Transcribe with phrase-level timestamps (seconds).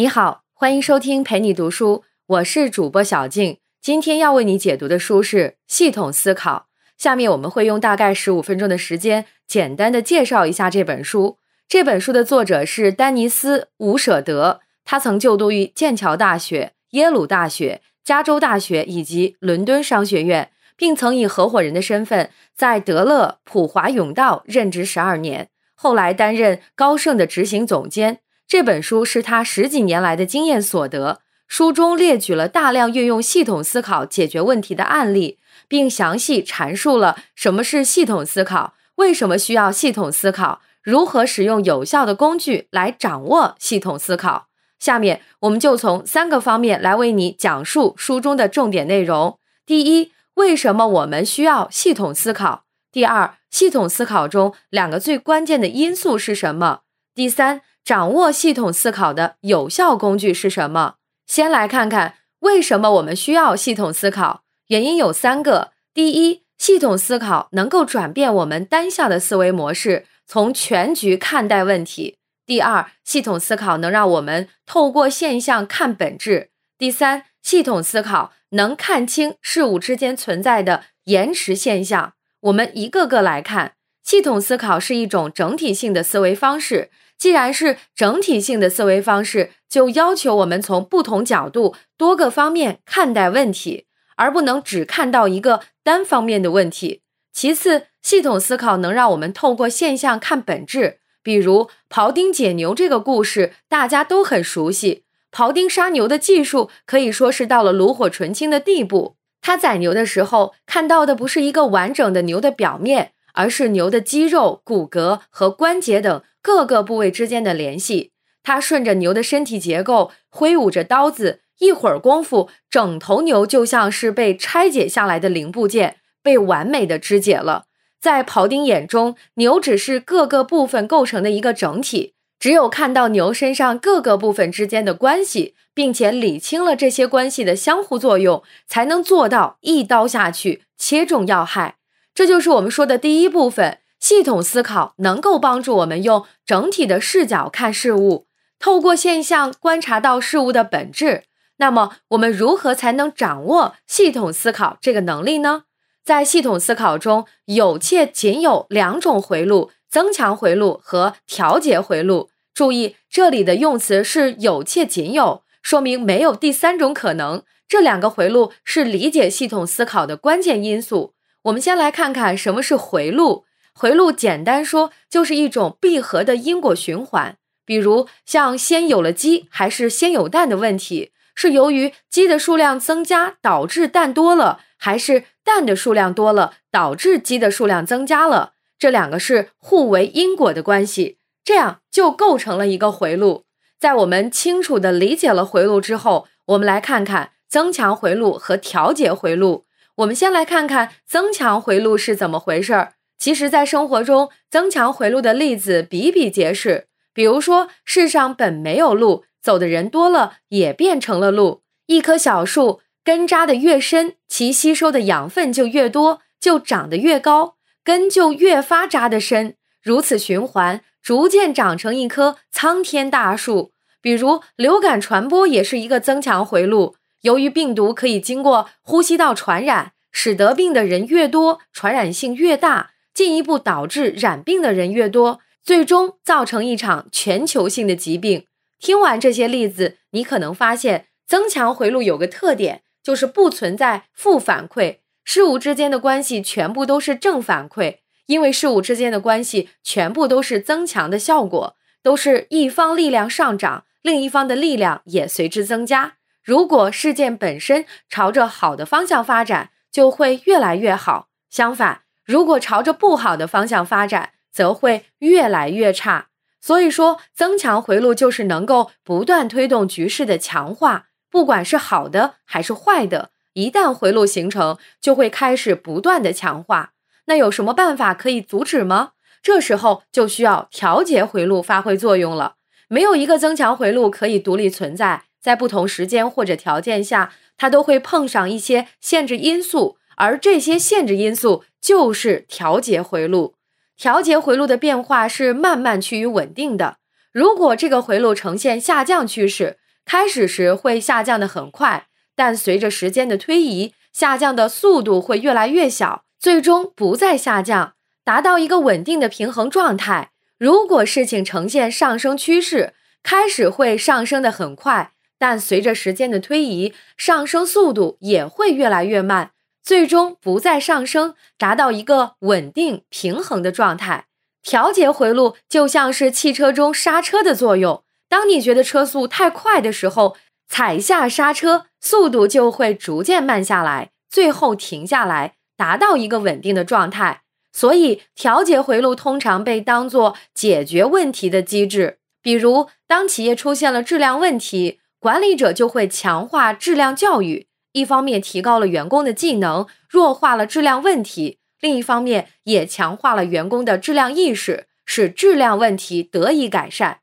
[0.00, 3.58] 你好，欢迎收听陪你读书，我是主播小静。
[3.82, 6.68] 今天要为你解读的书是《系统思考》。
[6.96, 11.36] 下面我们会用大概十五分钟的时间，简单的介绍一下这本书。
[11.68, 28.20] 这本书的作者是丹尼斯·伍舍德，他曾就读于剑桥大学、耶鲁大学、加州大学以及伦敦商学院，并曾以合伙人的身份在德勒普华永道任职十二年，后来担任高盛的执行总监。
[28.50, 44.48] 这本书是他十几年来的经验所得，书中列举了大量运用系统思考解决问题的案例，并详细阐述了什么是系统思考，为什么需要系统思考，如何使用有效的工具来掌握系统思考。
[44.80, 52.64] 下面我们就从三个方面来为你讲述书中的重点内容：第一，为什么我们需要系统思考？
[52.90, 56.80] 第二，系统思考中两个最关键的因素是什么？
[57.14, 57.62] 第三。
[57.90, 60.94] 掌握系统思考的有效工具是什么？
[61.26, 64.44] 先来看看为什么我们需要系统思考。
[64.68, 72.14] 原因有三个：第一，系统思考能够转变我们单向的思维模式，从全局看待问题；
[72.46, 82.12] 第二，系统思考能让我们透过现象看本质；第三，系统思考能看清事物之间存在的延迟现象。
[82.42, 83.72] 我们一个个来看，
[84.04, 86.90] 系统思考是一种整体性的思维方式。
[87.20, 93.84] 既然是整体性的思维方式，就要求我们从不同角度、多个方面看待问题，
[94.16, 97.02] 而不能只看到一个单方面的问题。
[97.30, 101.00] 其次，系统思考能让我们透过现象看本质。
[101.22, 105.04] 比如庖丁解牛这个故事，大家都很熟悉。
[105.30, 109.16] 庖丁杀牛的技术可以说是到了炉火纯青的地步。
[109.42, 116.22] 他宰牛的时候，看到的不是一个完整的牛的表面，而是牛的肌肉、骨骼和关节等。
[116.42, 127.64] 各个部位之间的联系，他顺着牛的身体结构挥舞着刀子，一会儿功夫，整头牛就像是被拆解下来的零部件，被完美的肢解了。
[128.00, 141.76] 在庖丁眼中，牛只是各个部分构成的一个整体，只有看到牛身上各个部分之间的关系，并且理清了这些关系的相互作用，才能做到一刀下去切中要害。
[142.14, 143.78] 这就是我们说的第一部分。
[143.98, 148.26] 系统思考能够帮助我们用整体的视角看事物，
[148.58, 151.24] 透过现象观察到事物的本质。
[151.58, 155.64] 那么，我们如何才能掌握系统思考这个能力呢？
[156.02, 162.30] 在系统思考中，有且仅有两种回路：增强回路和调节回路。
[162.54, 167.42] 注意，这里的用词是有且仅有，说明没有第三种可能。
[167.68, 171.12] 这两个回路是理解系统思考的关键因素。
[171.44, 173.44] 我们先来看看什么是回路。
[173.72, 188.52] 回路简单说就是一种闭合的因果循环，比如像先有了鸡还是先有蛋的问题，是由于鸡的数量增加导致蛋多了，还是蛋的数量多了导致鸡的数量增加了？
[188.78, 193.44] 这两个是互为因果的关系，这样就构成了一个回路。
[193.78, 199.64] 在我们清楚的理解了回路之后，我们来看看增强回路和调节回路。
[200.00, 202.94] 我们先来看看增强回路是怎么回事儿。
[203.18, 206.86] 其实，在生活中，增强回路的例子比比皆是。
[207.12, 211.62] 比如说，世上本没有路，走的人多了，也变成了路。
[211.86, 219.56] 一棵小树根扎得越深，其吸收的养分就越多，就长得越高，根就越发扎得深。
[219.82, 223.72] 如此循环，逐渐长成一棵苍天大树。
[224.00, 226.96] 比如，流感传播也是一个增强回路。
[227.22, 232.90] 由于病毒可以经过呼吸道传染，使得病的人越多，传染性越大。
[233.12, 238.46] 进一步导致染病的人越多，最终造成一场全球性的疾病。
[238.78, 247.96] 听完这些例子，你可能发现增强回路有个特点，就是不存在负反馈，事物之间的关系全部都是正反馈。
[248.26, 256.14] 因为事物之间的关系全部都是增强的效果，都是一方力量上涨，另一方的力量也随之增加。
[256.42, 261.28] 如果事件本身朝着好的方向发展，就会越来越好。
[261.50, 266.28] 相反，如果朝着不好的方向发展，则会越来越差。
[266.60, 276.92] 所以说，增强回路就是能够不断推动局势的强化，不管是好的还是坏的，一旦回路形成，就会开始不断的强化。
[277.26, 279.12] 那有什么办法可以阻止吗？
[279.42, 282.56] 这时候就需要调节回路发挥作用了。
[282.88, 289.96] 没有一个增强回路可以独立存在，在不同时间或者条件下，它都会碰上一些限制因素。
[290.16, 293.54] 而这些限制因素就是调节回路，
[293.96, 296.98] 调节回路的变化是慢慢趋于稳定的。
[297.32, 310.32] 如果这个回路呈现下降趋势，开始时会下降的很快，但随着时间的推移，下降的速度会越来越小，最终不再下降，达到一个稳定的平衡状态。
[310.58, 312.92] 如果事情呈现上升趋势，
[313.22, 319.52] 开始会上升的很快，但随着时间的推移，上升速度也会越来越慢，
[319.82, 324.26] 最终不再上升，达到一个稳定平衡的状态。
[324.62, 330.36] 调节回路就像是汽车中刹车的作用，当你觉得车速太快的时候，
[330.68, 337.40] 踩下刹车，速度就会逐渐慢下来，最后停下来，达到一个稳定的状态。
[337.72, 342.18] 所以，调节回路通常被当作解决问题的机制。
[342.42, 357.18] 比如，当企业出现了质量问题，管理者就会强化质量教育，一方面提高了员工的技能，弱化了质量问题；另一方面也强化了员工的质量意识，使质量问题得以改善。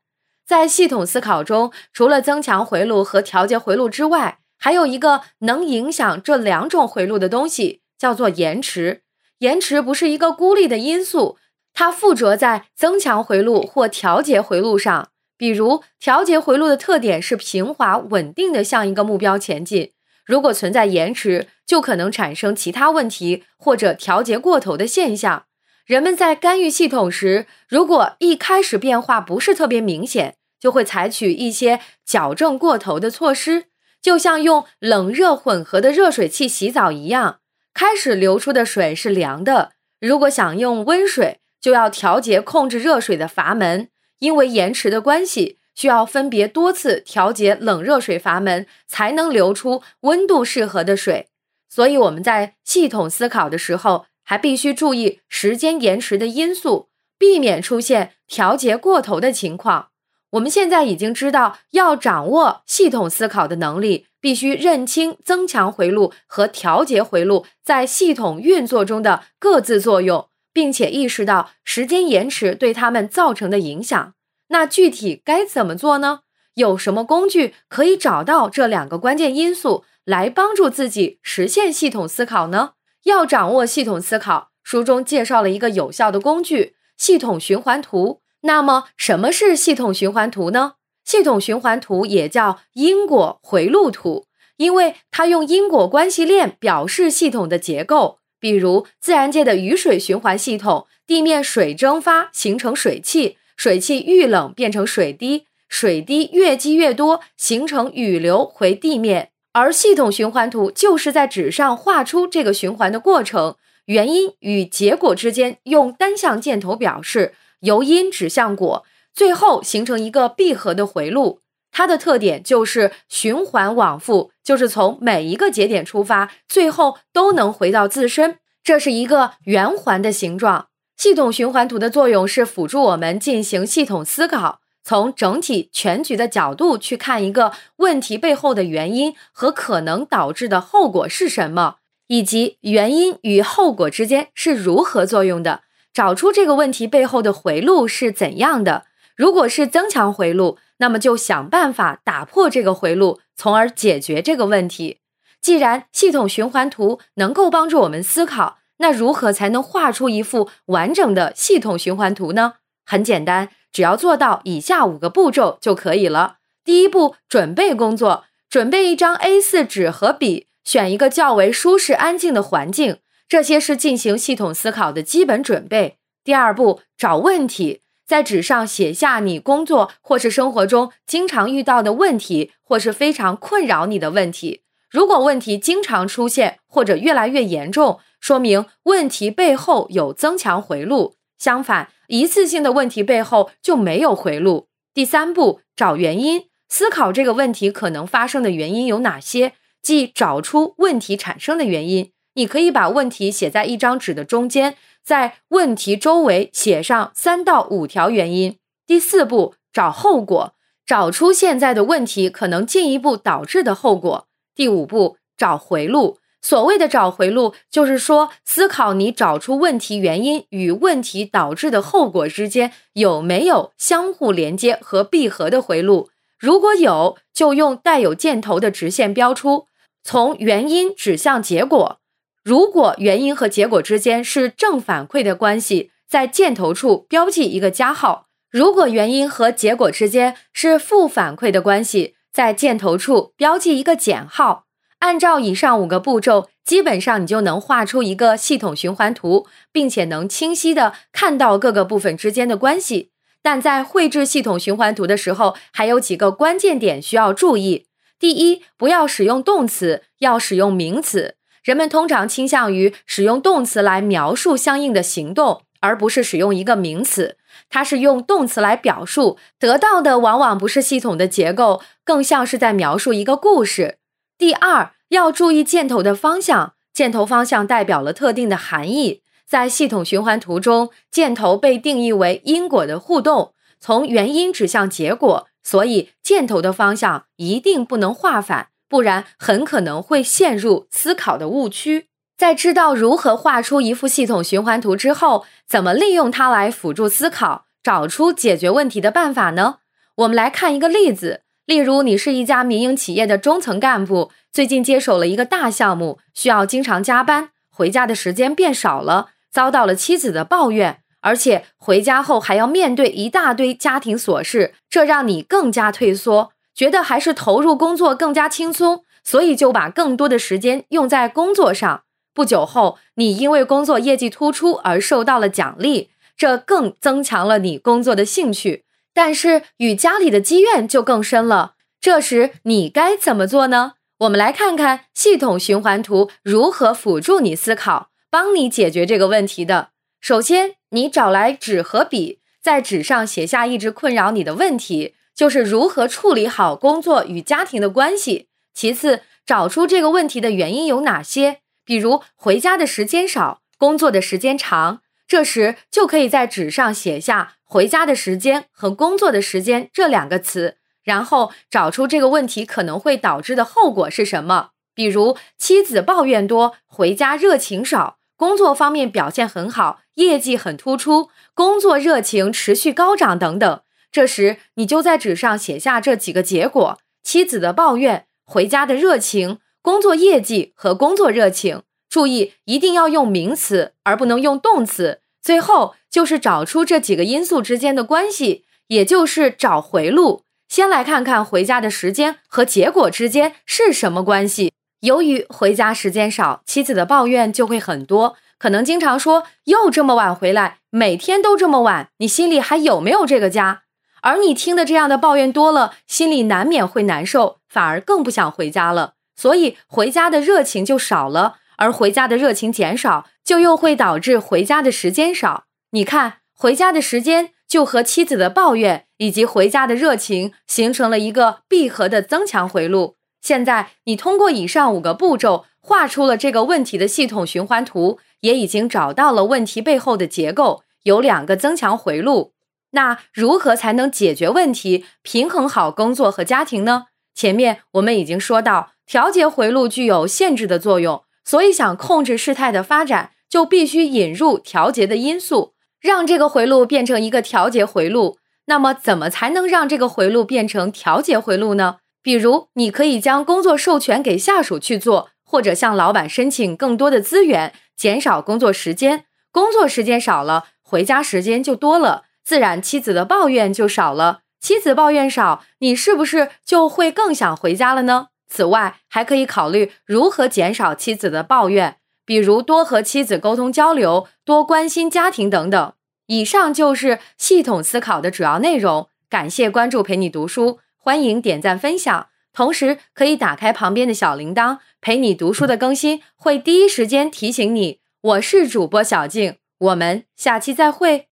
[0.46, 9.02] 在系统思考中，除了增强回路和调节回路之外，还有一个能影响这两种回路的东西，叫做延迟。
[9.40, 11.36] 延迟不是一个孤立的因素。
[11.74, 19.92] 它附着在增强回路或调节回路上，比如调节回路的特点是平滑稳定的向一个目标前进。
[20.26, 25.44] 如果存在延迟，就可能产生其他问题或者调节过头的现象。
[25.86, 33.66] 人们在干预系统时，如果一开始变化不是特别明显，就会采取一些矫正过头的措施，
[34.02, 37.38] 就像用冷热混合的热水器洗澡一样，
[37.72, 41.38] 开始流出的水是凉的，如果想用温水。
[41.60, 43.88] 就要调节控制热水的阀门，
[44.18, 51.28] 因为延迟的关系，需要分别多次调节冷热水阀门，才能流出温度适合的水。
[51.68, 56.88] 所以我们在系统思考的时候，还必须注意时间延迟的因素，
[57.18, 59.88] 避免出现调节过头的情况。
[60.32, 70.27] 我们现在已经知道，要掌握系统思考的能力，必须认清增强回路和调节回路在系统运作中的各自作用。
[70.58, 74.14] 并且意识到时间延迟对他们造成的影响，
[74.48, 76.22] 那具体该怎么做呢？
[76.54, 82.72] 有什么工具可以找到这两个关键因素，来帮助自己实现系统思考呢？
[83.04, 88.22] 要掌握系统思考，书中介绍了一个有效的工具——系统循环图。
[88.40, 90.72] 那么，什么是系统循环图呢？
[91.04, 94.26] 系统循环图也叫因果回路图，
[94.56, 98.17] 因为它用因果关系链表示系统的结构。
[98.40, 109.30] 比如自然界的雨水循环系统，地面水蒸发形成水汽，水汽遇冷变成水滴，水滴越积越多，形成雨流回地面。
[109.52, 113.56] 而系统循环图就是在纸上画出这个循环的过程，
[113.86, 121.40] 原因与结果之间用单向箭头表示，由因指向果，最后形成一个闭合的回路。
[121.78, 128.38] 它的特点就是循环往复，就是从每一个节点出发，最后都能回到自身。
[128.64, 130.66] 这是一个圆环的形状。
[130.96, 141.76] 系统循环图的作用是辅助我们进行系统思考，从整体全局的角度去看一个问题背后的原因和可能导致的后果是什么，
[142.08, 145.60] 以及原因与后果之间是如何作用的，
[145.94, 148.86] 找出这个问题背后的回路是怎样的。
[149.14, 150.58] 如果是增强回路。
[150.78, 154.98] 那么就想办法打破这个回路，从而解决这个问题。
[155.40, 162.54] 既然系统循环图能够帮助我们思考，那如何才能画出一幅完整的系统循环图呢？
[162.84, 166.38] 很简单，只要做到以下五个步骤就可以了。
[166.64, 175.98] 第一步，准备工作，准备一张 A4 纸和笔，选一个较为舒适安静的环境，这些是进行系统思考的基本准备。
[176.24, 177.82] 第二步，找问题。
[178.08, 184.62] 在纸上写下你工作或是生活中经常遇到的问题，或是非常困扰你的问题。
[184.90, 191.16] 如果问题经常出现或者越来越严重，说明问题背后有增强回路。
[191.38, 194.68] 相反，一次性的问题背后就没有回路。
[194.94, 202.10] 第三步，找原因，思考这个问题可能发生的原因有哪些，即找出问题产生的原因。
[202.34, 204.76] 你可以把问题写在一张纸的中间。
[205.04, 208.58] 在问题周围写上三到五条原因。
[208.86, 210.52] 第四步，找后果，
[210.84, 214.26] 找出现在的问题可能进一步导致的后果。
[214.54, 216.18] 第五步，找回路。
[216.42, 226.10] 所谓的找回路，就是说思考你找出问题原因与问题导致的后果之间有没有相互连接和闭合的回路。
[226.38, 229.66] 如果有，就用带有箭头的直线标出，
[230.04, 231.98] 从原因指向结果。
[232.48, 244.64] 如果原因和结果之间是正反馈的关系，在箭头处标记一个加号；如果原因和结果之间是负反馈的关系，在箭头处标记一个减号。
[245.00, 253.10] 按照以上五个步骤，基本上你就能画出一个系统循环图，并且能清晰的看到各个部分之间的关系。
[253.42, 257.88] 但在绘制系统循环图的时候，还有几个关键点需要注意。
[258.18, 261.34] 第一，不要使用动词，要使用名词。
[261.62, 267.36] 人们通常倾向于使用动词来描述相应的行动，而不是使用一个名词。
[267.68, 273.98] 它是用动词来表述，得到的往往不是系统的结构，更像是在描述一个故事。
[274.38, 279.22] 第二，要注意箭头的方向，箭头方向代表了特定的含义。
[279.46, 285.48] 在系统循环图中，箭头被定义为因果的互动，从原因指向结果。
[285.62, 292.06] 所以，箭头的方向一定不能画反，不然很可能会陷入思考的误区。
[292.36, 299.78] 在知道如何画出一幅系统循环图之后，怎么利用它来辅助思考，找出解决问题的办法呢？
[300.16, 301.42] 我们来看一个例子。
[301.66, 311.00] 例如，你是一家民营企业的中层干部，最近接手了一个大项目，需要经常加班，回家的时间变少了，遭到了妻子的抱怨。
[311.20, 322.04] 而且回家后还要面对一大堆家庭琐事，这让你更加退缩，觉得还是投入工作更加轻松，所以就把更多的时间用在工作上。
[322.32, 328.84] 不久后，你因为工作业绩突出而受到了奖励，这更增强了你工作的兴趣。
[329.12, 331.74] 但是与家里的积怨就更深了。
[332.00, 333.94] 这时你该怎么做呢？
[334.18, 339.88] 我们来看看系统循环图如何辅助你思考，帮你解决这个问题的。
[340.20, 348.48] 首先，你找来纸和笔，在纸上写下一直困扰你的问题，就是如何处理好工作与家庭的关系。
[348.74, 355.00] 其次，找出这个问题的原因有哪些，比如回家的时间少，工作的时间长。
[355.28, 368.16] 这时就可以在纸上写下“回家的时间”和“工作的时间”这两个词，然后找出这个问题可能会导致的后果是什么，比如妻子抱怨多，回家热情少。
[368.36, 373.80] 工作方面表现很好，业绩很突出，工作热情持续高涨等等。
[374.10, 381.82] 这时你就在纸上写下这几个结果：妻子的抱怨、回家的热情、工作业绩和工作热情。
[382.08, 385.20] 注意，一定要用名词，而不能用动词。
[385.42, 390.42] 最后就是找出这几个因素之间的关系，也就是找回路。
[390.68, 394.72] 先来看看回家的时间和结果之间是什么关系。
[395.00, 403.82] 由于回家时间少，妻子的抱怨就会很多，可能经常说又这么晚回来，每天都这么晚，你心里还有没有这个家？
[404.22, 411.56] 而你听的这样的抱怨多了，心里难免会难受，反而更不想回家了，所以回家的热情就少了。
[411.76, 415.66] 而回家的热情减少，就又会导致回家的时间少。
[415.92, 423.16] 你看，回家的时间就和妻子的抱怨以及回家的热情形成了一个闭合的增强回路。
[423.40, 432.54] 现在你通过以上五个步骤画出了这个问题的系统循环图，也已经找到了问题背后的结构，有两个增强回路。
[432.92, 437.06] 那如何才能解决问题，平衡好工作和家庭呢？
[437.34, 448.38] 前面我们已经说到，调节回路具有限制的作用，所以想控制事态的发展，就必须引入调节的因素，让这个回路变成一个调节回路。
[448.66, 451.98] 那么，怎么才能让这个回路变成调节回路呢？
[452.22, 459.24] 比如，你可以将工作授权给下属去做，或者向老板申请更多的资源，减少工作时间。
[459.50, 464.40] 工作时间少了，回家时间就多了，自然妻子的抱怨就少了。
[464.58, 468.28] 妻子抱怨少，你是不是就会更想回家了呢？
[468.48, 475.92] 此外，还可以考虑如何减少妻子的抱怨，比如多和妻子沟通交流，多关心家庭等等。
[476.28, 479.10] 以上就是系统思考的主要内容。
[479.28, 480.78] 感谢关注，陪你读书。
[480.96, 488.00] 欢迎点赞分享，同时可以打开旁边的小铃铛，陪你读书的更新会第一时间提醒你。
[488.22, 491.27] 我是主播小静，我们下期再会。